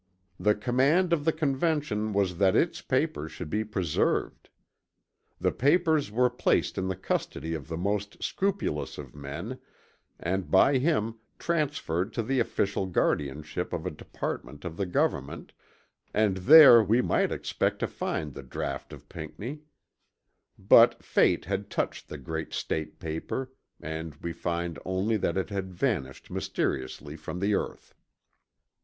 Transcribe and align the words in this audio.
The 0.39 0.55
command 0.55 1.13
of 1.13 1.25
the 1.25 1.31
Convention 1.31 2.11
was 2.11 2.39
that 2.39 2.55
its 2.55 2.81
papers 2.81 3.31
should 3.31 3.51
be 3.51 3.63
preserved. 3.63 4.49
The 5.39 5.51
papers 5.51 6.09
were 6.09 6.31
placed 6.31 6.79
in 6.79 6.87
the 6.87 6.95
custody 6.95 7.53
of 7.53 7.67
the 7.67 7.77
most 7.77 8.23
scrupulous 8.23 8.97
of 8.97 9.13
men 9.13 9.59
and 10.19 10.49
by 10.49 10.79
him 10.79 11.19
transferred 11.37 12.13
to 12.13 12.23
the 12.23 12.39
official 12.39 12.87
guardianship 12.87 13.73
of 13.73 13.85
a 13.85 13.91
department 13.91 14.65
of 14.65 14.75
the 14.75 14.87
Government, 14.87 15.53
and 16.15 16.37
there 16.37 16.81
we 16.83 17.03
might 17.03 17.31
expect 17.31 17.77
to 17.81 17.87
find 17.87 18.33
the 18.33 18.41
draught 18.41 18.91
of 18.93 19.07
Pinckney; 19.07 19.61
but 20.57 21.03
fate 21.03 21.45
had 21.45 21.69
touched 21.69 22.09
the 22.09 22.17
great 22.17 22.53
State 22.53 22.97
paper, 22.97 23.51
and 23.79 24.15
we 24.15 24.33
find 24.33 24.79
only 24.83 25.15
that 25.17 25.37
it 25.37 25.51
had 25.51 25.71
vanished 25.71 26.31
mysteriously 26.31 27.15
from 27.15 27.39
the 27.39 27.53
earth. 27.53 27.93